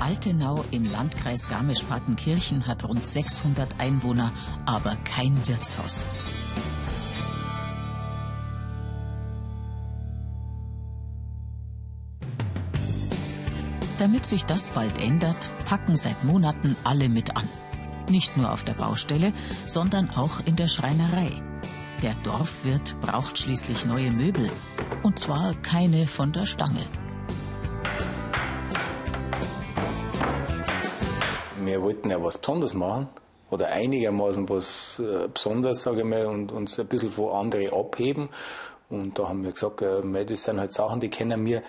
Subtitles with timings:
[0.00, 4.32] Altenau im Landkreis Garmisch-Partenkirchen hat rund 600 Einwohner,
[4.66, 6.04] aber kein Wirtshaus.
[13.98, 17.48] Damit sich das bald ändert, packen seit Monaten alle mit an.
[18.08, 19.32] Nicht nur auf der Baustelle,
[19.66, 21.42] sondern auch in der Schreinerei.
[22.02, 24.48] Der Dorfwirt braucht schließlich neue Möbel.
[25.02, 26.86] Und zwar keine von der Stange.
[31.68, 33.08] Wir wollten ja was Besonderes machen
[33.50, 38.28] oder einigermaßen was äh, Besonderes, sage ich mal, und uns ein bisschen von anderen abheben.
[38.90, 41.62] Und da haben wir gesagt, äh, das sind halt Sachen, die können wir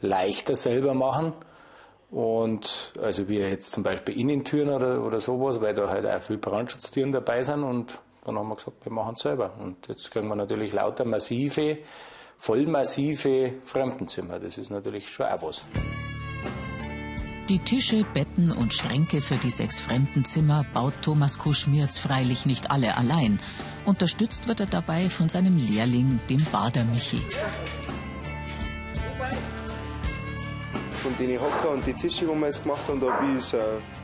[0.00, 1.32] leichter selber machen.
[2.10, 6.38] Und also wie jetzt zum Beispiel Innentüren oder, oder sowas, weil da halt auch viel
[6.38, 7.64] Brandschutztüren dabei sind.
[7.64, 9.52] Und dann haben wir gesagt, wir machen es selber.
[9.60, 11.78] Und jetzt kriegen wir natürlich lauter massive,
[12.36, 14.38] vollmassive Fremdenzimmer.
[14.38, 15.62] Das ist natürlich schon auch was.
[17.48, 22.96] Die Tische, Betten und Schränke für die sechs Fremdenzimmer baut Thomas Kuschmirz freilich nicht alle
[22.96, 23.38] allein.
[23.84, 27.20] Unterstützt wird er dabei von seinem Lehrling, dem Bader Michi.
[31.04, 33.60] von den Hocker und die Tische, die wir jetzt gemacht haben, da habe ich ein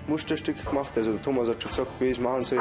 [0.07, 0.93] Musterstück gemacht.
[0.97, 2.61] Also Thomas hat schon gesagt, wie ich es machen soll.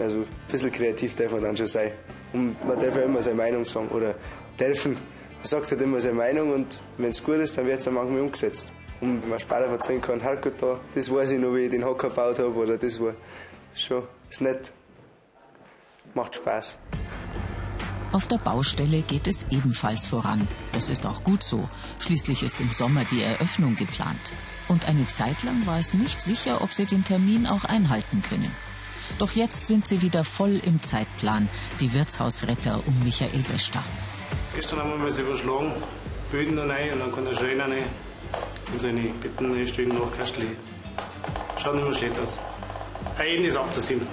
[0.00, 1.90] Also ein bisschen kreativ darf man dann schon sein.
[2.32, 3.88] Und man darf ja immer seine Meinung sagen.
[3.88, 4.14] Oder
[4.58, 4.92] dürfen.
[4.92, 7.92] Man sagt halt immer seine Meinung und wenn es gut ist, dann wird es auch
[7.92, 8.72] manchmal umgesetzt.
[9.02, 11.70] Und wenn man später erzählen kann, halt gut da, das weiß ich noch, wie ich
[11.70, 12.54] den Hocker gebaut habe.
[12.54, 13.14] Oder das war
[13.74, 14.72] schon, ist nett.
[16.14, 16.78] Macht Spaß.
[18.12, 20.46] Auf der Baustelle geht es ebenfalls voran.
[20.70, 21.68] Das ist auch gut so.
[21.98, 24.32] Schließlich ist im Sommer die Eröffnung geplant.
[24.68, 28.54] Und eine Zeit lang war es nicht sicher, ob sie den Termin auch einhalten können.
[29.18, 31.48] Doch jetzt sind sie wieder voll im Zeitplan,
[31.80, 33.82] die Wirtshausretter um Michael Bester.
[34.54, 35.72] Gestern haben wir sie überschlagen,
[36.30, 37.84] Böden da rein und dann kann der Schreiner rein
[38.72, 40.56] und seine Betten reinstellen nach Kastli.
[41.62, 42.38] Schaut nicht mehr schlecht aus.
[43.18, 44.06] Ein ist abzusehen.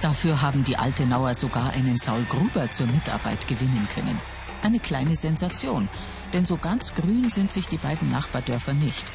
[0.00, 4.20] Dafür haben die Altenauer sogar einen Saul Gruber zur Mitarbeit gewinnen können.
[4.62, 5.88] Eine kleine Sensation,
[6.32, 9.06] denn so ganz grün sind sich die beiden Nachbardörfer nicht.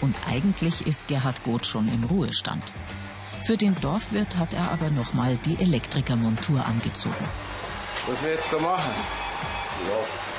[0.00, 2.72] Und eigentlich ist Gerhard Goth schon im Ruhestand.
[3.44, 7.28] Für den Dorfwirt hat er aber nochmal die Elektrikermontur angezogen.
[8.06, 8.90] Was wir jetzt da machen?
[9.88, 10.31] Ja,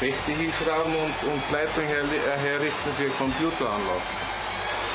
[0.00, 2.04] Hinschrauben und, und Leitung her,
[2.36, 4.02] herrichten für Computeranlage.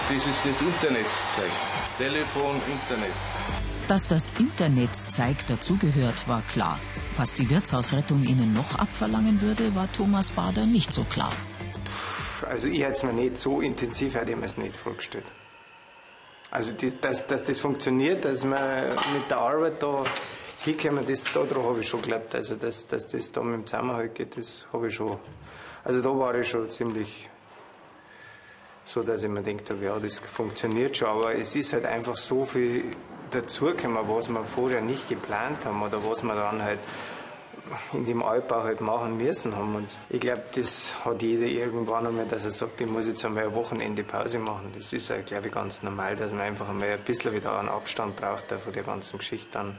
[0.09, 1.51] Das ist das Internetzeug.
[1.97, 3.11] Telefon, Internet.
[3.87, 6.79] Dass das Internetzeig dazugehört, war klar.
[7.17, 11.33] Was die Wirtshausrettung ihnen noch abverlangen würde, war Thomas Bader nicht so klar.
[12.47, 15.25] Also ich hätte es mir nicht so intensiv, hätte ich mir es nicht vorgestellt.
[16.51, 20.03] Also das, dass, dass das funktioniert, dass wir mit der Arbeit da
[20.59, 22.35] hinkommen, das, daran habe ich schon geglaubt.
[22.35, 25.17] Also dass, dass das da mit dem Zusammenhalt geht, das habe ich schon.
[25.83, 27.29] Also da war ich schon ziemlich
[28.85, 31.07] so, dass ich mir gedacht habe, ja, das funktioniert schon.
[31.07, 32.85] Aber es ist halt einfach so viel
[33.31, 36.79] dazugekommen, was wir vorher nicht geplant haben oder was wir dann halt
[37.93, 39.75] in dem Altbau halt machen müssen haben.
[39.75, 43.45] Und ich glaube, das hat jeder irgendwann einmal, dass er sagt, ich muss jetzt einmal
[43.45, 44.71] ein Wochenende Pause machen.
[44.75, 47.69] Das ist ja, glaube ich, ganz normal, dass man einfach einmal ein bisschen wieder einen
[47.69, 49.49] Abstand braucht von der ganzen Geschichte.
[49.51, 49.77] Dann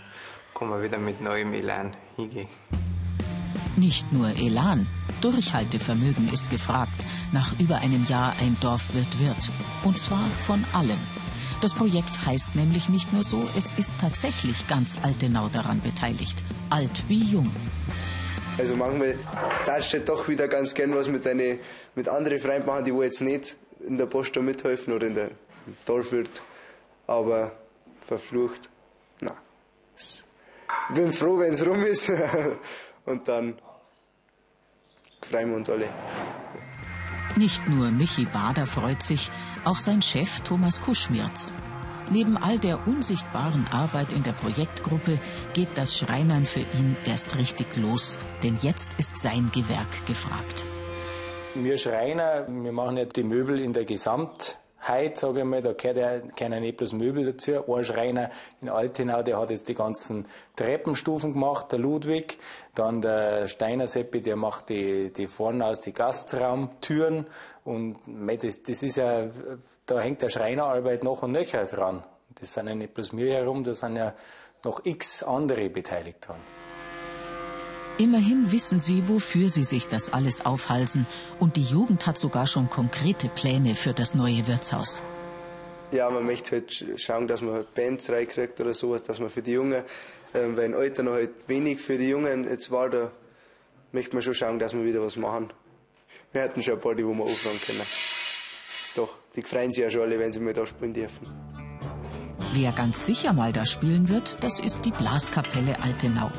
[0.55, 2.49] kann man wieder mit neuem Elan hingehen.
[3.77, 4.87] Nicht nur Elan,
[5.21, 7.07] Durchhaltevermögen ist gefragt.
[7.33, 9.51] Nach über einem Jahr ein Dorf wird wird.
[9.85, 10.99] Und zwar von allen.
[11.63, 16.43] Das Projekt heißt nämlich nicht nur so, es ist tatsächlich ganz Altenau daran beteiligt.
[16.71, 17.51] Alt wie jung.
[18.59, 19.19] Also manchmal
[19.67, 21.59] da steht doch wieder ganz gern was mit, deine,
[21.95, 23.57] mit anderen Freunden machen, die wo jetzt nicht
[23.87, 25.31] in der Post mithelfen oder in der
[25.85, 26.43] Dorfwirt.
[27.07, 27.53] Aber
[28.01, 28.69] verflucht,
[29.21, 29.37] na.
[29.97, 30.25] Ich
[30.95, 32.11] bin froh, wenn es rum ist.
[33.07, 33.59] Und dann
[35.23, 35.89] freuen wir uns alle.
[37.37, 39.31] Nicht nur Michi Bader freut sich,
[39.65, 41.53] auch sein Chef Thomas Kuschmirz.
[42.11, 45.21] Neben all der unsichtbaren Arbeit in der Projektgruppe
[45.55, 50.65] geht das Schreinern für ihn erst richtig los, denn jetzt ist sein Gewerk gefragt.
[51.55, 54.60] Wir Schreiner, wir machen ja die Möbel in der Gesamt
[54.91, 57.73] Heute, sage ich mal, da gehört ja keiner nicht bloß Möbel dazu.
[57.73, 60.27] Ein Schreiner in Altenau, der hat jetzt die ganzen
[60.57, 62.39] Treppenstufen gemacht, der Ludwig.
[62.75, 67.27] Dann der Steiner Seppi, der macht die, die vorne aus die Gastraumtüren.
[67.65, 67.99] Und
[68.43, 69.29] das, das ist ja,
[69.87, 72.03] da hängt der Schreinerarbeit noch und nöcher dran.
[72.41, 74.13] Das sind ja nicht bloß mir herum, da sind ja
[74.65, 76.41] noch x andere beteiligt dran.
[78.01, 81.07] Immerhin wissen sie, wofür sie sich das alles aufhalsen.
[81.39, 85.03] Und die Jugend hat sogar schon konkrete Pläne für das neue Wirtshaus.
[85.93, 89.51] Ja, man möchte halt schauen, dass man Bands reinkriegt oder sowas, dass man für die
[89.51, 89.85] Jungen,
[90.33, 93.11] ähm, weil im Alter noch halt wenig für die Jungen jetzt war, da
[93.93, 95.53] möchte man schon schauen, dass wir wieder was machen.
[96.33, 97.83] Wir hätten schon ein paar, die wir auffangen können.
[98.97, 101.27] doch, die freuen sich ja schon alle, wenn sie mal da spielen dürfen.
[102.53, 106.33] Wer ganz sicher mal da spielen wird, das ist die Blaskapelle Altenau.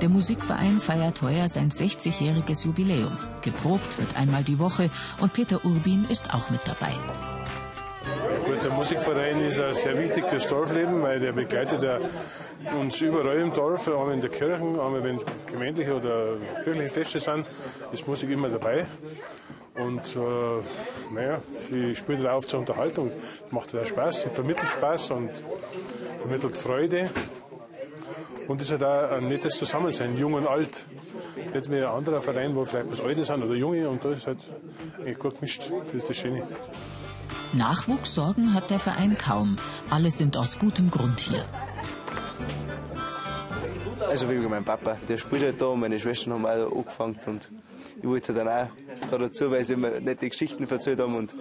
[0.00, 3.14] Der Musikverein feiert heuer sein 60-jähriges Jubiläum.
[3.42, 4.88] Geprobt wird einmal die Woche
[5.20, 6.94] und Peter Urbin ist auch mit dabei.
[8.46, 11.98] Gut, der Musikverein ist sehr wichtig fürs Dorfleben, weil der begleitet ja
[12.74, 17.46] uns überall im Dorf, einmal in der Kirche, einmal wenn gemeindliche oder kirchliche Feste sind,
[17.92, 18.86] ist Musik immer dabei.
[19.78, 23.12] Und äh, naja, sie spielt auch zur Unterhaltung,
[23.50, 25.30] macht auch Spaß, sie vermittelt Spaß und
[26.18, 27.10] vermittelt Freude.
[28.48, 30.84] Und es ist halt auch ein nettes Zusammensein, jung und alt.
[31.54, 34.26] Nicht wie ein anderer Verein, wo vielleicht was Alte sind oder Junge und da ist
[34.26, 34.38] halt
[34.98, 35.70] eigentlich gut gemischt.
[35.86, 36.46] Das ist das Schöne.
[37.52, 39.56] Nachwuchssorgen hat der Verein kaum.
[39.90, 41.44] Alle sind aus gutem Grund hier.
[44.08, 47.48] Also wie mein Papa, der spielt halt da und meine Schwestern haben auch angefangen und
[47.98, 48.68] ich wollte dann auch
[49.10, 51.34] da dazu, weil sie immer nette Geschichten erzählt haben und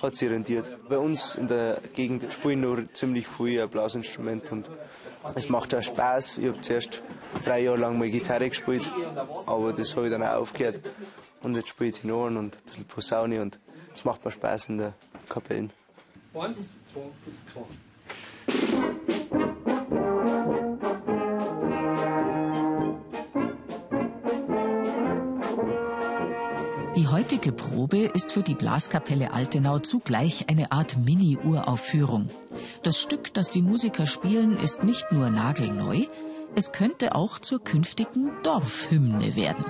[0.00, 0.70] hat sich rentiert.
[0.88, 4.70] Bei uns in der Gegend spielen noch ziemlich viele Blasinstrumente und
[5.34, 6.38] es macht auch Spaß.
[6.38, 7.02] Ich habe zuerst
[7.44, 8.90] drei Jahre lang mal Gitarre gespielt,
[9.46, 10.80] aber das habe ich dann auch aufgehört
[11.42, 13.58] und jetzt spiele ich Tenoren und ein bisschen Posaune und
[13.94, 14.94] es macht mir Spaß in der
[15.28, 15.72] Kapellen.
[16.34, 17.00] Eins, zwei,
[17.52, 19.21] zwei.
[26.94, 32.28] Die heutige Probe ist für die Blaskapelle Altenau zugleich eine Art Mini-Uraufführung.
[32.82, 36.04] Das Stück, das die Musiker spielen, ist nicht nur nagelneu,
[36.54, 39.64] es könnte auch zur künftigen Dorfhymne werden.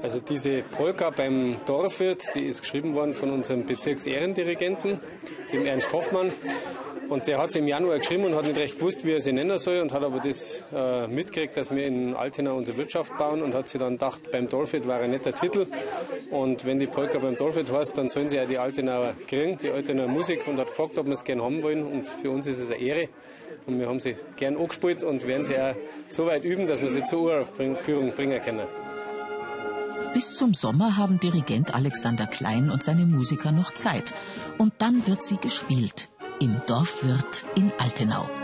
[0.00, 5.00] Also diese Polka beim Dorfwirt, die ist geschrieben worden von unserem Bezirksehrendirigenten,
[5.52, 6.32] dem Ernst Hoffmann.
[7.08, 9.32] Und der hat sie im Januar geschrieben und hat nicht recht gewusst, wie er sie
[9.32, 13.42] nennen soll und hat aber das äh, mitgekriegt, dass wir in Altena unsere Wirtschaft bauen
[13.42, 15.66] und hat sich dann gedacht, beim Dorfwirt war ein netter Titel.
[16.30, 19.70] Und wenn die Polka beim Dorfwirt heißt, dann sollen sie ja die Altenauer kriegen, die
[19.70, 21.84] Altenauer Musik und hat gefragt, ob wir es gerne haben wollen.
[21.84, 23.08] Und für uns ist es eine Ehre.
[23.66, 25.74] Und wir haben sie gern angespielt und werden sie auch
[26.08, 28.66] so weit üben, dass wir sie zur Uraufführung bringen können.
[30.14, 34.12] Bis zum Sommer haben Dirigent Alexander Klein und seine Musiker noch Zeit.
[34.58, 36.08] Und dann wird sie gespielt
[36.42, 38.41] im Dorfwirt in Altenau.